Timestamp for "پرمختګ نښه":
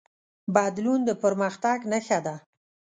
1.23-2.19